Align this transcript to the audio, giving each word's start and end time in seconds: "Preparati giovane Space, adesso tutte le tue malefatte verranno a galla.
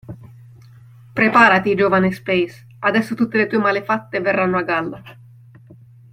"Preparati 1.13 1.75
giovane 1.75 2.11
Space, 2.11 2.65
adesso 2.79 3.13
tutte 3.13 3.37
le 3.37 3.45
tue 3.45 3.59
malefatte 3.59 4.19
verranno 4.19 4.57
a 4.57 4.63
galla. 4.63 5.01